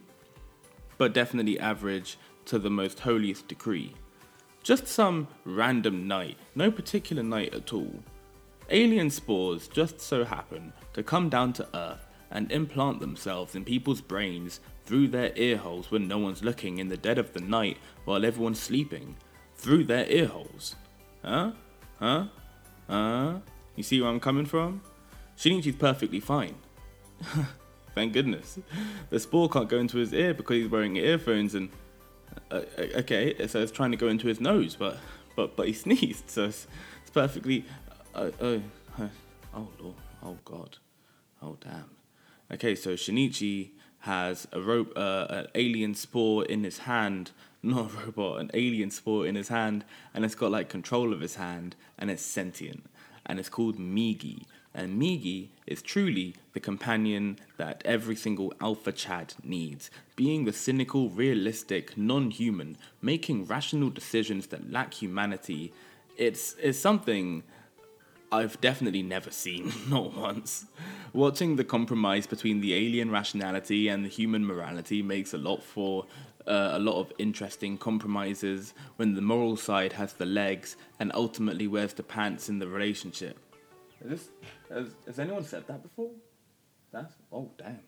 But 0.99 1.15
definitely 1.15 1.59
average 1.59 2.19
to 2.45 2.59
the 2.59 2.69
most 2.69 3.01
holiest 3.01 3.49
degree. 3.49 3.95
Just 4.63 4.87
some 4.87 5.29
random 5.47 6.07
night, 6.07 6.37
no 6.55 6.71
particular 6.71 7.23
night 7.23 7.55
at 7.55 7.73
all. 7.73 7.95
Alien 8.69 9.09
spores 9.09 9.67
just 9.67 9.99
so 9.99 10.27
happen 10.27 10.75
to 10.93 11.03
come 11.03 11.31
down 11.31 11.55
to 11.55 11.67
Earth 11.75 12.07
and 12.31 12.53
implant 12.53 13.01
themselves 13.01 13.55
in 13.55 13.65
people's 13.65 14.03
brains 14.03 14.61
through 14.85 15.09
their 15.09 15.33
ear 15.35 15.57
holes 15.57 15.91
when 15.91 16.07
no 16.07 16.19
one's 16.19 16.45
looking 16.45 16.77
in 16.77 16.89
the 16.89 16.99
dead 16.99 17.17
of 17.17 17.33
the 17.33 17.41
night 17.41 17.79
while 18.05 18.27
everyone's 18.27 18.61
sleeping. 18.61 19.17
Through 19.55 19.85
their 19.85 20.07
ear 20.07 20.27
holes. 20.27 20.77
Huh? 21.25 21.53
Huh? 21.99 22.27
Huh? 22.91 23.39
You 23.75 23.83
see 23.83 24.03
where 24.03 24.11
I'm 24.11 24.21
coming 24.21 24.45
from? 24.45 24.83
Shinichi's 25.39 25.77
perfectly 25.77 26.21
fine. 26.21 26.57
Thank 27.99 28.13
goodness. 28.13 28.61
The 29.11 29.19
spore 29.19 29.49
can't 29.49 29.69
go 29.69 29.79
into 29.79 29.99
his 29.99 30.13
ear 30.13 30.33
because 30.35 30.57
he's 30.59 30.71
wearing 30.71 30.97
earphones 30.97 31.57
and. 31.57 31.69
Uh, 32.49 32.61
uh 32.79 33.01
okay, 33.01 33.35
so 33.49 33.61
it's 33.61 33.73
trying 33.73 33.91
to 33.91 33.97
go 33.97 34.07
into 34.07 34.29
his 34.29 34.41
nose, 34.41 34.77
but 34.77 34.99
but 35.35 35.57
but 35.57 35.67
he 35.67 35.73
sneezed, 35.73 36.31
so 36.31 36.45
it's, 36.45 36.69
it's 37.01 37.11
perfectly. 37.11 37.65
Uh, 38.15 38.31
uh, 38.41 38.59
oh 39.53 39.69
lord, 39.81 39.97
oh 40.23 40.39
god, 40.45 40.79
oh 41.43 41.57
damn. 41.61 41.91
Okay, 42.53 42.77
so 42.77 42.91
Shinichi 42.95 43.71
has 44.01 44.47
a 44.53 44.61
rope, 44.61 44.93
uh, 44.95 45.27
an 45.31 45.47
alien 45.57 45.95
spore 45.97 46.45
in 46.45 46.63
his 46.63 46.79
hand, 46.79 47.33
not 47.65 47.91
a 47.91 47.97
robot, 48.05 48.41
an 48.41 48.51
alien 48.55 48.93
spore 48.93 49.27
in 49.27 49.35
his 49.35 49.49
hand, 49.49 49.85
and 50.15 50.25
it's 50.25 50.37
got 50.37 50.53
like 50.53 50.69
control 50.69 51.13
of 51.13 51.21
his 51.21 51.35
hand, 51.35 51.75
and 51.99 52.13
it's 52.13 52.23
sentient, 52.23 52.87
and 53.27 53.41
it's 53.41 53.49
called 53.49 53.77
Migi. 53.77 54.45
And 54.79 55.03
Migi 55.03 55.49
is 55.67 55.83
truly 55.83 56.37
the 56.53 56.61
companion 56.61 57.41
that 57.57 57.83
every 57.85 58.15
single 58.15 58.55
Alpha 58.61 58.93
Chad 58.93 59.35
needs, 59.43 59.91
being 60.15 60.45
the 60.45 60.53
cynical, 60.53 61.11
realistic, 61.11 61.99
non 61.99 62.31
human, 62.31 62.77
making 63.03 63.47
rational 63.47 63.91
decisions 63.91 64.47
that 64.47 64.71
lack 64.71 64.95
humanity. 64.95 65.73
It's, 66.17 66.55
it's 66.63 66.79
something 66.79 67.43
I've 68.31 68.61
definitely 68.61 69.03
never 69.03 69.33
seen, 69.33 69.73
not 69.89 70.17
once. 70.17 70.67
Watching 71.13 71.57
the 71.57 71.65
compromise 71.65 72.29
between 72.29 72.61
the 72.61 72.73
alien 72.73 73.11
rationality 73.11 73.89
and 73.89 74.05
the 74.05 74.09
human 74.09 74.47
morality 74.47 75.03
makes 75.03 75.35
a 75.35 75.39
lot 75.39 75.61
for 75.61 76.07
uh, 76.47 76.71
a 76.75 76.79
lot 76.79 77.01
of 77.01 77.13
interesting 77.19 77.79
compromises 77.79 78.75
when 78.95 79.17
the 79.17 79.23
moral 79.23 79.57
side 79.57 79.95
has 79.95 80.13
the 80.13 80.25
legs 80.25 80.77
and 81.01 81.11
ultimately 81.15 81.67
wears 81.67 81.95
the 81.95 82.05
pants 82.05 82.49
in 82.49 82.61
the 82.61 82.69
relationship. 82.69 83.41
This, 84.01 84.29
has, 84.71 84.89
has 85.07 85.19
anyone 85.19 85.45
said 85.45 85.67
that 85.67 85.83
before? 85.83 86.11
That's 86.93 87.15
oh 87.33 87.51
damn. 87.59 87.81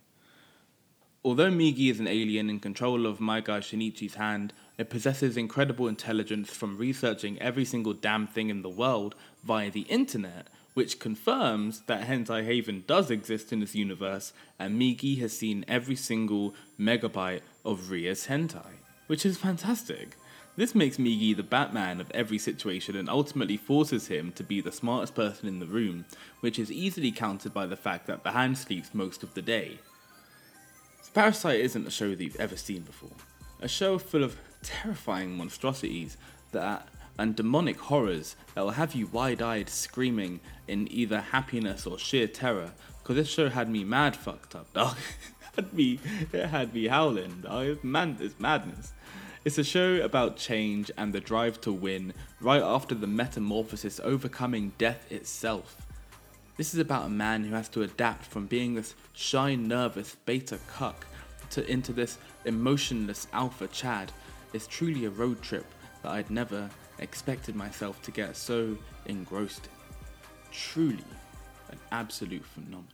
Although 1.22 1.50
Migi 1.50 1.90
is 1.90 2.00
an 2.00 2.08
alien 2.08 2.48
in 2.48 2.60
control 2.60 3.06
of 3.06 3.20
my 3.20 3.40
guy 3.40 3.60
Shinichi's 3.60 4.14
hand, 4.14 4.54
it 4.78 4.88
possesses 4.88 5.36
incredible 5.36 5.86
intelligence 5.86 6.50
from 6.50 6.78
researching 6.78 7.40
every 7.42 7.66
single 7.66 7.92
damn 7.92 8.26
thing 8.26 8.48
in 8.48 8.62
the 8.62 8.70
world 8.70 9.14
via 9.44 9.70
the 9.70 9.82
internet, 9.82 10.48
which 10.72 10.98
confirms 10.98 11.82
that 11.82 12.08
Hentai 12.08 12.44
Haven 12.46 12.84
does 12.86 13.10
exist 13.10 13.52
in 13.52 13.60
this 13.60 13.74
universe, 13.74 14.32
and 14.58 14.80
Migi 14.80 15.20
has 15.20 15.36
seen 15.36 15.64
every 15.68 15.96
single 15.96 16.54
megabyte 16.78 17.42
of 17.66 17.90
Ria's 17.90 18.28
hentai, 18.28 18.78
which 19.06 19.26
is 19.26 19.36
fantastic. 19.36 20.16
This 20.60 20.74
makes 20.74 20.98
Migi 20.98 21.34
the 21.34 21.42
Batman 21.42 22.02
of 22.02 22.10
every 22.10 22.36
situation 22.36 22.94
and 22.94 23.08
ultimately 23.08 23.56
forces 23.56 24.08
him 24.08 24.30
to 24.32 24.44
be 24.44 24.60
the 24.60 24.70
smartest 24.70 25.14
person 25.14 25.48
in 25.48 25.58
the 25.58 25.64
room, 25.64 26.04
which 26.40 26.58
is 26.58 26.70
easily 26.70 27.10
countered 27.10 27.54
by 27.54 27.64
the 27.64 27.78
fact 27.78 28.06
that 28.08 28.24
the 28.24 28.32
hand 28.32 28.58
sleeps 28.58 28.92
most 28.92 29.22
of 29.22 29.32
the 29.32 29.40
day. 29.40 29.78
Parasyte 31.14 31.60
isn't 31.60 31.86
a 31.86 31.90
show 31.90 32.10
that 32.10 32.22
you've 32.22 32.36
ever 32.36 32.58
seen 32.58 32.82
before. 32.82 33.16
A 33.62 33.68
show 33.68 33.96
full 33.96 34.22
of 34.22 34.36
terrifying 34.62 35.34
monstrosities 35.34 36.18
that 36.52 36.86
and 37.18 37.34
demonic 37.34 37.78
horrors 37.78 38.36
that 38.54 38.60
will 38.60 38.72
have 38.72 38.94
you 38.94 39.06
wide-eyed 39.06 39.70
screaming 39.70 40.40
in 40.68 40.92
either 40.92 41.22
happiness 41.22 41.86
or 41.86 41.98
sheer 41.98 42.26
terror. 42.26 42.72
Cause 43.02 43.16
this 43.16 43.30
show 43.30 43.48
had 43.48 43.70
me 43.70 43.82
mad 43.82 44.14
fucked 44.14 44.54
up, 44.54 44.70
dog. 44.74 44.98
had 45.56 45.72
me, 45.72 45.98
it 46.34 46.48
had 46.48 46.74
me 46.74 46.88
howling. 46.88 47.44
Dog. 47.44 47.82
Man, 47.82 48.18
it's 48.20 48.38
madness. 48.38 48.92
It's 49.42 49.56
a 49.56 49.64
show 49.64 50.02
about 50.02 50.36
change 50.36 50.90
and 50.98 51.14
the 51.14 51.20
drive 51.20 51.62
to 51.62 51.72
win, 51.72 52.12
right 52.42 52.60
after 52.60 52.94
the 52.94 53.06
metamorphosis 53.06 53.98
overcoming 54.00 54.72
death 54.76 55.10
itself. 55.10 55.80
This 56.58 56.74
is 56.74 56.80
about 56.80 57.06
a 57.06 57.10
man 57.10 57.44
who 57.44 57.54
has 57.54 57.70
to 57.70 57.82
adapt 57.82 58.26
from 58.26 58.46
being 58.46 58.74
this 58.74 58.94
shy, 59.14 59.54
nervous 59.54 60.14
beta 60.26 60.58
cuck 60.68 61.06
to 61.52 61.66
into 61.70 61.94
this 61.94 62.18
emotionless 62.44 63.28
alpha 63.32 63.66
Chad. 63.68 64.12
It's 64.52 64.66
truly 64.66 65.06
a 65.06 65.10
road 65.10 65.40
trip 65.40 65.64
that 66.02 66.12
I'd 66.12 66.30
never 66.30 66.68
expected 66.98 67.56
myself 67.56 68.02
to 68.02 68.10
get 68.10 68.36
so 68.36 68.76
engrossed 69.06 69.64
in. 69.64 70.52
Truly 70.52 71.04
an 71.70 71.78
absolute 71.92 72.44
phenomenon. 72.44 72.86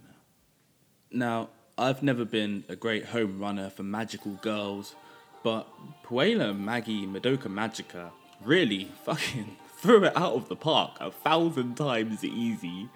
Now, 1.11 1.49
I've 1.77 2.05
never 2.05 2.25
been 2.25 2.63
a 2.69 2.77
great 2.77 3.07
home 3.07 3.41
runner 3.41 3.69
for 3.69 3.83
magical 3.83 4.35
girls 4.43 4.95
but 5.43 5.69
Puella 6.05 6.57
Magi 6.57 7.07
Madoka 7.07 7.49
Magica 7.49 8.11
really 8.45 8.85
fucking 9.05 9.57
threw 9.79 10.05
it 10.05 10.17
out 10.17 10.35
of 10.35 10.49
the 10.49 10.57
park 10.57 10.93
a 11.01 11.11
thousand 11.11 11.77
times 11.77 12.25
easy. 12.25 12.89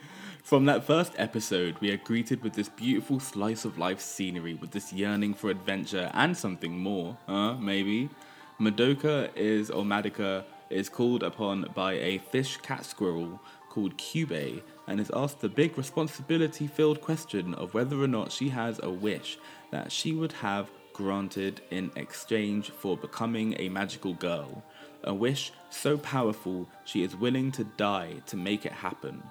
From 0.42 0.64
that 0.64 0.84
first 0.84 1.12
episode, 1.16 1.76
we 1.80 1.92
are 1.92 1.96
greeted 1.98 2.42
with 2.42 2.54
this 2.54 2.68
beautiful 2.68 3.20
slice 3.20 3.64
of 3.64 3.78
life 3.78 4.00
scenery 4.00 4.54
with 4.54 4.70
this 4.70 4.92
yearning 4.92 5.34
for 5.34 5.50
adventure 5.50 6.10
and 6.14 6.36
something 6.36 6.78
more, 6.78 7.16
huh? 7.26 7.54
Maybe. 7.54 8.08
Madoka 8.58 9.30
is, 9.36 9.70
or 9.70 9.84
Madoka, 9.84 10.44
is 10.70 10.88
called 10.88 11.22
upon 11.22 11.70
by 11.74 11.94
a 11.94 12.18
fish 12.18 12.56
cat 12.58 12.84
squirrel 12.84 13.40
called 13.68 13.96
Kyubey 13.96 14.62
and 14.86 15.00
is 15.00 15.10
asked 15.14 15.40
the 15.40 15.48
big 15.48 15.78
responsibility 15.78 16.66
filled 16.66 17.00
question 17.00 17.54
of 17.54 17.74
whether 17.74 18.00
or 18.00 18.08
not 18.08 18.32
she 18.32 18.48
has 18.48 18.80
a 18.82 18.90
wish 18.90 19.38
that 19.70 19.92
she 19.92 20.12
would 20.12 20.32
have 20.32 20.70
granted 21.00 21.62
in 21.70 21.90
exchange 21.96 22.68
for 22.68 22.94
becoming 22.94 23.54
a 23.58 23.70
magical 23.70 24.12
girl, 24.12 24.62
a 25.02 25.14
wish 25.14 25.50
so 25.70 25.96
powerful 25.96 26.68
she 26.84 27.02
is 27.02 27.16
willing 27.16 27.50
to 27.50 27.64
die 27.64 28.12
to 28.26 28.36
make 28.36 28.66
it 28.66 28.72
happen. 28.72 29.22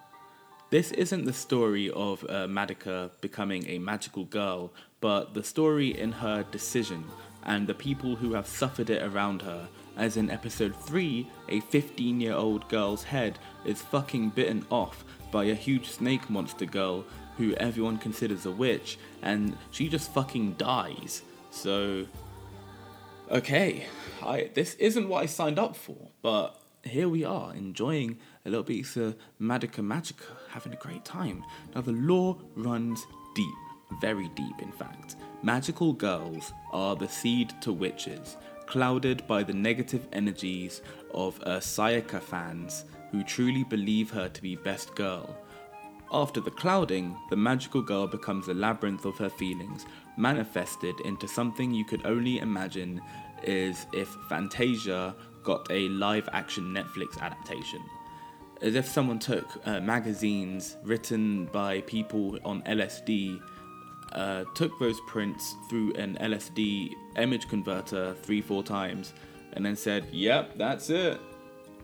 This 0.71 0.91
isn't 0.93 1.25
the 1.25 1.33
story 1.47 1.91
of 1.91 2.23
uh, 2.23 2.47
Madoka 2.47 3.11
becoming 3.21 3.67
a 3.67 3.77
magical 3.77 4.25
girl, 4.25 4.71
but 4.99 5.35
the 5.35 5.43
story 5.43 5.89
in 5.95 6.11
her 6.11 6.43
decision 6.51 7.05
and 7.43 7.67
the 7.67 7.75
people 7.75 8.15
who 8.15 8.33
have 8.33 8.47
suffered 8.47 8.89
it 8.89 9.03
around 9.03 9.43
her. 9.43 9.69
As 9.95 10.17
in 10.17 10.31
episode 10.31 10.75
3, 10.75 11.29
a 11.49 11.59
15 11.59 12.19
year 12.19 12.33
old 12.33 12.67
girl's 12.67 13.03
head 13.03 13.37
is 13.63 13.79
fucking 13.79 14.29
bitten 14.29 14.65
off 14.71 15.05
by 15.31 15.43
a 15.43 15.53
huge 15.53 15.87
snake 15.87 16.31
monster 16.31 16.65
girl 16.65 17.05
who 17.37 17.53
everyone 17.55 17.99
considers 17.99 18.47
a 18.47 18.51
witch, 18.51 18.97
and 19.21 19.55
she 19.69 19.87
just 19.87 20.11
fucking 20.11 20.53
dies. 20.53 21.21
So, 21.51 22.05
okay, 23.29 23.85
I 24.23 24.49
this 24.53 24.75
isn't 24.75 25.07
what 25.09 25.23
I 25.23 25.25
signed 25.25 25.59
up 25.59 25.75
for, 25.75 26.09
but 26.21 26.59
here 26.83 27.09
we 27.09 27.23
are, 27.23 27.53
enjoying 27.53 28.17
a 28.45 28.49
little 28.49 28.63
bit 28.63 28.95
of 28.95 29.15
Madoka 29.41 29.83
Magica, 29.83 30.25
having 30.49 30.73
a 30.73 30.77
great 30.77 31.03
time. 31.05 31.43
Now, 31.75 31.81
the 31.81 31.91
lore 31.91 32.37
runs 32.55 33.05
deep, 33.35 33.55
very 34.01 34.29
deep, 34.29 34.61
in 34.61 34.71
fact. 34.71 35.15
Magical 35.43 35.93
girls 35.93 36.53
are 36.71 36.95
the 36.95 37.07
seed 37.07 37.53
to 37.61 37.73
witches, 37.73 38.37
clouded 38.65 39.25
by 39.27 39.43
the 39.43 39.53
negative 39.53 40.07
energies 40.13 40.81
of 41.13 41.39
uh, 41.41 41.59
Sayaka 41.59 42.21
fans 42.21 42.85
who 43.11 43.23
truly 43.23 43.63
believe 43.63 44.11
her 44.11 44.29
to 44.29 44.41
be 44.41 44.55
best 44.55 44.95
girl. 44.95 45.35
After 46.11 46.41
the 46.41 46.51
clouding, 46.51 47.15
the 47.29 47.35
magical 47.35 47.83
girl 47.83 48.07
becomes 48.07 48.47
a 48.47 48.53
labyrinth 48.53 49.05
of 49.05 49.17
her 49.19 49.29
feelings, 49.29 49.85
manifested 50.17 50.99
into 51.01 51.27
something 51.27 51.71
you 51.71 51.85
could 51.85 52.03
only 52.05 52.39
imagine 52.39 52.99
is 53.43 53.85
if 53.93 54.07
Fantasia 54.27 55.15
got 55.43 55.69
a 55.69 55.87
live 55.89 56.27
action 56.33 56.73
Netflix 56.73 57.19
adaptation. 57.21 57.81
As 58.61 58.75
if 58.75 58.87
someone 58.87 59.19
took 59.19 59.45
uh, 59.65 59.79
magazines 59.81 60.77
written 60.83 61.45
by 61.45 61.81
people 61.81 62.39
on 62.43 62.63
LSD, 62.63 63.39
uh, 64.11 64.43
took 64.55 64.77
those 64.79 64.99
prints 65.01 65.55
through 65.69 65.93
an 65.93 66.17
LSD 66.19 66.93
image 67.17 67.47
converter 67.47 68.15
three, 68.23 68.41
four 68.41 68.63
times, 68.63 69.13
and 69.53 69.63
then 69.63 69.75
said, 69.75 70.07
Yep, 70.11 70.57
that's 70.57 70.89
it, 70.89 71.21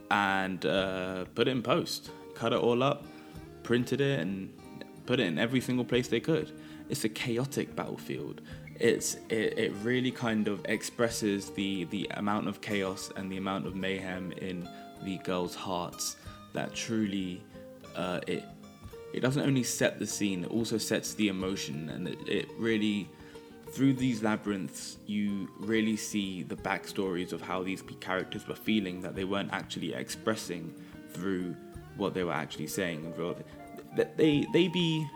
and 0.10 0.66
uh, 0.66 1.26
put 1.36 1.48
it 1.48 1.52
in 1.52 1.62
post, 1.62 2.10
cut 2.34 2.52
it 2.52 2.60
all 2.60 2.84
up, 2.84 3.06
printed 3.66 4.00
it, 4.00 4.20
and 4.20 4.34
put 5.06 5.20
it 5.20 5.28
in 5.28 5.38
every 5.38 5.62
single 5.62 5.86
place 5.86 6.08
they 6.08 6.20
could 6.22 6.52
it's 6.90 7.04
a 7.04 7.10
chaotic 7.10 7.76
battlefield. 7.76 8.42
It's 8.80 9.16
it, 9.30 9.58
it 9.58 9.74
really 9.84 10.12
kind 10.12 10.48
of 10.48 10.62
expresses 10.66 11.50
the 11.52 11.86
the 11.86 12.08
amount 12.16 12.48
of 12.48 12.62
chaos 12.62 13.12
and 13.16 13.32
the 13.32 13.38
amount 13.38 13.66
of 13.68 13.76
mayhem 13.76 14.32
in 14.34 14.68
the 15.04 15.18
girls' 15.20 15.56
hearts 15.56 16.18
that 16.54 16.74
truly 16.74 17.42
uh, 17.96 18.20
it 18.28 18.44
it 19.14 19.22
doesn't 19.22 19.44
only 19.44 19.64
set 19.64 19.98
the 19.98 20.08
scene, 20.08 20.44
it 20.44 20.52
also 20.52 20.78
sets 20.78 21.14
the 21.14 21.30
emotion, 21.30 21.90
and 21.90 22.08
it, 22.08 22.20
it 22.28 22.50
really 22.58 23.10
through 23.72 23.94
these 23.94 24.22
labyrinths 24.22 24.98
you 25.06 25.50
really 25.60 25.98
see 25.98 26.44
the 26.44 26.56
backstories 26.56 27.34
of 27.34 27.42
how 27.42 27.64
these 27.64 27.82
characters 28.00 28.48
were 28.48 28.56
feeling 28.56 29.02
that 29.02 29.16
they 29.16 29.24
weren't 29.24 29.52
actually 29.52 29.94
expressing 29.94 30.74
through 31.10 31.56
what 31.98 32.14
they 32.14 32.24
were 32.24 32.34
actually 32.34 32.68
saying. 32.68 33.14
That 33.96 34.18
they 34.18 34.46
they 34.54 34.68
be 34.68 35.08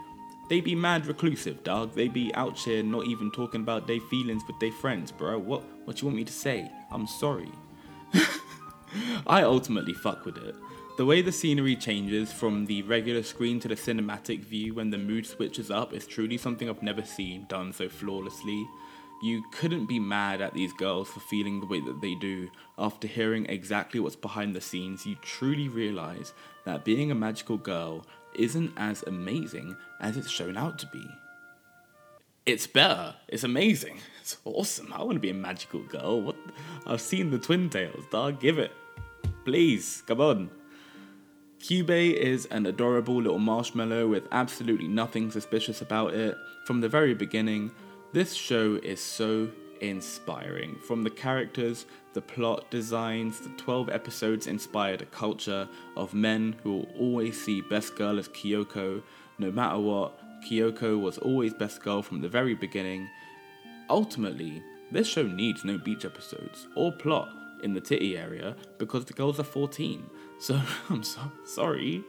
they 0.50 0.62
be 0.62 0.76
mad 0.76 1.06
reclusive, 1.06 1.64
dog. 1.64 1.94
They 1.94 2.08
be 2.08 2.34
out 2.34 2.58
here 2.58 2.82
not 2.82 3.06
even 3.06 3.32
talking 3.32 3.62
about 3.62 3.88
their 3.88 4.00
feelings 4.00 4.44
with 4.48 4.60
their 4.60 4.72
friends, 4.72 5.12
bro. 5.12 5.38
What 5.38 5.64
what 5.86 6.02
you 6.02 6.08
want 6.08 6.18
me 6.18 6.24
to 6.26 6.34
say? 6.34 6.72
I'm 6.92 7.08
sorry. 7.08 7.52
I 9.28 9.44
ultimately 9.44 9.94
fuck 9.94 10.26
with 10.26 10.38
it. 10.38 10.56
The 10.98 11.06
way 11.06 11.22
the 11.22 11.32
scenery 11.32 11.76
changes 11.78 12.34
from 12.34 12.66
the 12.66 12.82
regular 12.82 13.24
screen 13.24 13.60
to 13.62 13.70
the 13.70 13.76
cinematic 13.76 14.42
view 14.42 14.74
when 14.74 14.90
the 14.90 14.98
mood 14.98 15.26
switches 15.26 15.72
up 15.72 15.94
is 15.94 16.06
truly 16.06 16.38
something 16.38 16.70
I've 16.70 16.84
never 16.84 17.06
seen 17.06 17.46
done 17.48 17.72
so 17.72 17.88
flawlessly. 17.88 18.68
You 19.22 19.44
couldn't 19.52 19.86
be 19.86 20.00
mad 20.00 20.42
at 20.42 20.54
these 20.54 20.72
girls 20.74 21.10
for 21.10 21.20
feeling 21.20 21.60
the 21.60 21.66
way 21.66 21.82
that 21.82 22.00
they 22.00 22.16
do. 22.16 22.50
After 22.78 23.08
hearing 23.08 23.46
exactly 23.48 24.00
what's 24.00 24.16
behind 24.16 24.56
the 24.56 24.62
scenes, 24.62 25.06
you 25.06 25.16
truly 25.22 25.68
realize 25.68 26.34
that 26.66 26.86
being 26.86 27.12
a 27.12 27.16
magical 27.16 27.58
girl 27.58 28.06
isn't 28.36 28.72
as 28.78 29.04
amazing 29.04 29.76
as 30.00 30.16
it's 30.16 30.30
shown 30.30 30.56
out 30.56 30.80
to 30.80 30.88
be. 30.88 31.06
It's 32.46 32.66
better. 32.66 33.16
It's 33.28 33.44
amazing. 33.44 34.00
It's 34.22 34.38
awesome. 34.46 34.94
I 34.94 35.04
want 35.04 35.16
to 35.16 35.20
be 35.20 35.32
a 35.32 35.34
magical 35.34 35.82
girl. 35.82 36.22
What? 36.22 36.36
I've 36.86 37.02
seen 37.02 37.32
the 37.32 37.40
Twin 37.40 37.70
Tails, 37.70 38.06
dog. 38.12 38.40
Give 38.40 38.58
it. 38.58 38.72
Please, 39.44 40.04
come 40.08 40.22
on. 40.22 40.50
Kyubey 41.60 42.14
is 42.14 42.46
an 42.46 42.66
adorable 42.66 43.22
little 43.22 43.40
marshmallow 43.40 44.08
with 44.08 44.28
absolutely 44.32 44.88
nothing 44.88 45.30
suspicious 45.30 45.82
about 45.82 46.14
it. 46.14 46.38
From 46.66 46.80
the 46.80 46.88
very 46.88 47.14
beginning, 47.14 47.72
this 48.12 48.34
show 48.34 48.80
is 48.82 49.00
so 49.00 49.50
inspiring. 49.82 50.76
From 50.88 51.04
the 51.04 51.10
characters, 51.10 51.86
the 52.14 52.22
plot 52.22 52.70
designs, 52.72 53.40
the 53.40 53.50
12 53.50 53.90
episodes 53.90 54.48
inspired 54.48 55.02
a 55.02 55.06
culture 55.06 55.68
of 55.96 56.14
men 56.14 56.56
who 56.64 56.72
will 56.72 56.90
always 56.98 57.42
see 57.42 57.62
Best 57.62 57.96
Girl 57.96 58.18
as 58.18 58.28
Kyoko. 58.30 59.04
No 59.38 59.52
matter 59.52 59.80
what, 59.80 60.20
Kyoko 60.44 61.00
was 61.00 61.18
always 61.20 61.54
Best 61.54 61.84
Girl 61.84 62.02
from 62.02 62.22
the 62.22 62.30
very 62.30 62.56
beginning. 62.56 63.08
Ultimately, 63.90 64.64
this 64.92 65.08
show 65.08 65.24
needs 65.24 65.64
no 65.64 65.78
beach 65.78 66.04
episodes 66.04 66.68
or 66.76 66.92
plot 66.92 67.30
in 67.64 67.74
the 67.74 67.82
titty 67.82 68.18
area 68.18 68.56
because 68.78 69.06
the 69.06 69.14
girls 69.14 69.40
are 69.40 69.44
14. 69.44 70.10
So 70.40 70.60
I'm 70.90 71.04
so 71.04 71.22
sorry. 71.46 72.04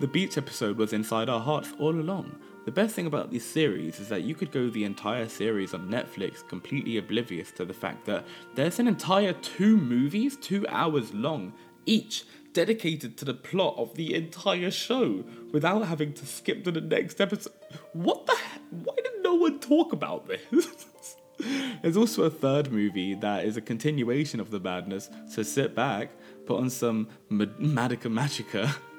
The 0.00 0.08
beach 0.08 0.36
episode 0.36 0.76
was 0.76 0.92
inside 0.92 1.28
our 1.28 1.40
hearts 1.40 1.72
all 1.78 1.94
along. 1.94 2.38
The 2.64 2.70
best 2.70 2.94
thing 2.94 3.06
about 3.06 3.32
this 3.32 3.44
series 3.44 3.98
is 3.98 4.08
that 4.08 4.22
you 4.22 4.36
could 4.36 4.52
go 4.52 4.70
the 4.70 4.84
entire 4.84 5.28
series 5.28 5.74
on 5.74 5.88
Netflix 5.88 6.46
completely 6.46 6.96
oblivious 6.96 7.50
to 7.52 7.64
the 7.64 7.74
fact 7.74 8.04
that 8.06 8.24
there's 8.54 8.78
an 8.78 8.86
entire 8.86 9.32
two 9.32 9.76
movies, 9.76 10.36
two 10.36 10.64
hours 10.68 11.12
long, 11.12 11.54
each 11.86 12.24
dedicated 12.52 13.16
to 13.16 13.24
the 13.24 13.34
plot 13.34 13.74
of 13.78 13.94
the 13.94 14.14
entire 14.14 14.70
show 14.70 15.24
without 15.52 15.86
having 15.86 16.12
to 16.12 16.24
skip 16.24 16.62
to 16.62 16.70
the 16.70 16.80
next 16.80 17.20
episode. 17.20 17.52
What 17.94 18.26
the 18.26 18.36
heck? 18.36 18.60
Why 18.70 18.94
did 19.02 19.22
no 19.22 19.34
one 19.34 19.58
talk 19.58 19.92
about 19.92 20.28
this? 20.28 21.16
There's 21.82 21.96
also 21.96 22.22
a 22.22 22.30
third 22.30 22.70
movie 22.70 23.14
that 23.16 23.44
is 23.44 23.56
a 23.56 23.60
continuation 23.60 24.38
of 24.38 24.52
the 24.52 24.60
madness, 24.60 25.10
so 25.28 25.42
sit 25.42 25.74
back, 25.74 26.10
put 26.46 26.60
on 26.60 26.70
some 26.70 27.08
Magica 27.28 28.08
Magica, 28.08 28.72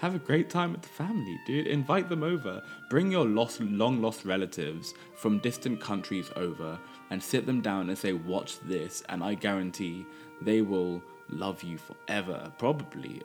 have 0.00 0.14
a 0.14 0.18
great 0.18 0.50
time 0.50 0.72
with 0.72 0.82
the 0.82 0.88
family, 0.88 1.38
dude. 1.46 1.66
Invite 1.66 2.08
them 2.08 2.22
over. 2.22 2.62
Bring 2.88 3.10
your 3.10 3.26
lost, 3.26 3.60
long 3.60 4.00
lost 4.00 4.24
relatives 4.24 4.94
from 5.14 5.38
distant 5.38 5.80
countries 5.80 6.30
over 6.36 6.78
and 7.10 7.22
sit 7.22 7.46
them 7.46 7.60
down 7.60 7.88
and 7.88 7.98
say, 7.98 8.12
Watch 8.12 8.60
this, 8.60 9.02
and 9.08 9.22
I 9.22 9.34
guarantee 9.34 10.04
they 10.42 10.62
will 10.62 11.02
love 11.28 11.62
you 11.62 11.78
forever. 11.78 12.52
Probably. 12.58 13.22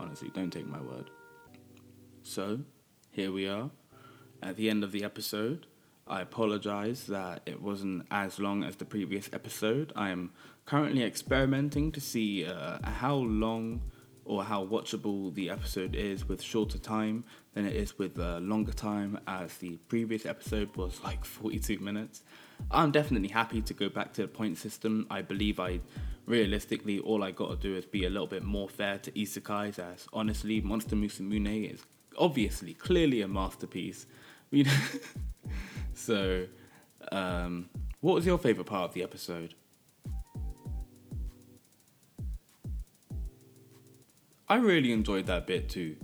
Honestly, 0.00 0.30
don't 0.34 0.52
take 0.52 0.66
my 0.66 0.80
word. 0.80 1.10
So, 2.22 2.60
here 3.10 3.32
we 3.32 3.48
are 3.48 3.70
at 4.42 4.56
the 4.56 4.70
end 4.70 4.84
of 4.84 4.92
the 4.92 5.04
episode. 5.04 5.66
I 6.06 6.22
apologize 6.22 7.06
that 7.06 7.42
it 7.44 7.60
wasn't 7.60 8.06
as 8.10 8.38
long 8.38 8.64
as 8.64 8.76
the 8.76 8.84
previous 8.84 9.28
episode. 9.32 9.92
I 9.94 10.08
am 10.10 10.32
currently 10.64 11.02
experimenting 11.02 11.92
to 11.92 12.00
see 12.00 12.46
uh, 12.46 12.78
how 12.82 13.16
long 13.16 13.82
or 14.28 14.44
how 14.44 14.64
watchable 14.64 15.34
the 15.34 15.48
episode 15.48 15.96
is 15.96 16.28
with 16.28 16.42
shorter 16.42 16.78
time 16.78 17.24
than 17.54 17.66
it 17.66 17.74
is 17.74 17.98
with 17.98 18.18
uh, 18.20 18.38
longer 18.38 18.72
time, 18.72 19.18
as 19.26 19.56
the 19.56 19.76
previous 19.88 20.26
episode 20.26 20.74
was 20.76 21.02
like 21.02 21.24
42 21.24 21.78
minutes. 21.78 22.22
I'm 22.70 22.90
definitely 22.90 23.28
happy 23.28 23.62
to 23.62 23.74
go 23.74 23.88
back 23.88 24.12
to 24.14 24.22
the 24.22 24.28
point 24.28 24.58
system. 24.58 25.06
I 25.10 25.22
believe 25.22 25.58
I 25.58 25.80
realistically 26.26 26.98
all 27.00 27.24
I 27.24 27.30
gotta 27.30 27.56
do 27.56 27.74
is 27.74 27.86
be 27.86 28.04
a 28.04 28.10
little 28.10 28.26
bit 28.26 28.44
more 28.44 28.68
fair 28.68 28.98
to 28.98 29.10
isekais, 29.12 29.78
as 29.78 30.06
honestly, 30.12 30.60
Monster 30.60 30.94
Musume 30.94 31.72
is 31.72 31.82
obviously 32.18 32.74
clearly 32.74 33.22
a 33.22 33.28
masterpiece. 33.28 34.06
You 34.50 34.64
know? 34.64 34.72
So, 35.92 36.46
um, 37.12 37.68
what 38.00 38.14
was 38.14 38.24
your 38.24 38.38
favorite 38.38 38.66
part 38.66 38.88
of 38.88 38.94
the 38.94 39.02
episode? 39.02 39.52
I 44.50 44.56
really 44.56 44.92
enjoyed 44.92 45.26
that 45.26 45.46
bit 45.46 45.68
too. 45.68 45.96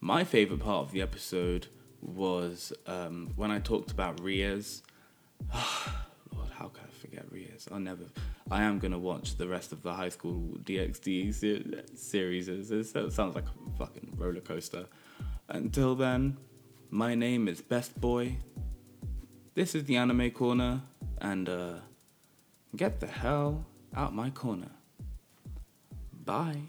My 0.00 0.22
favorite 0.22 0.60
part 0.60 0.86
of 0.86 0.92
the 0.92 1.02
episode 1.02 1.66
was 2.00 2.72
um, 2.86 3.32
when 3.34 3.50
I 3.50 3.58
talked 3.58 3.90
about 3.90 4.20
Rias. 4.20 4.82
Lord, 6.32 6.50
how 6.52 6.68
can 6.68 6.84
I 6.84 7.00
forget 7.00 7.24
Rias? 7.32 7.66
I 7.72 7.78
never. 7.78 8.04
I 8.48 8.62
am 8.62 8.78
gonna 8.78 8.98
watch 8.98 9.36
the 9.36 9.48
rest 9.48 9.72
of 9.72 9.82
the 9.82 9.92
High 9.92 10.08
School 10.08 10.56
DxD 10.62 11.34
series. 11.96 12.48
It 12.48 12.84
sounds 12.86 13.34
like 13.34 13.44
a 13.46 13.76
fucking 13.76 14.14
roller 14.16 14.40
coaster. 14.40 14.86
Until 15.48 15.96
then, 15.96 16.36
my 16.90 17.16
name 17.16 17.48
is 17.48 17.60
Best 17.60 18.00
Boy. 18.00 18.36
This 19.54 19.74
is 19.74 19.84
the 19.84 19.96
anime 19.96 20.30
corner, 20.30 20.82
and 21.20 21.48
uh, 21.48 21.74
get 22.76 23.00
the 23.00 23.08
hell 23.08 23.66
out 23.96 24.14
my 24.14 24.30
corner. 24.30 24.70
Bye. 26.24 26.60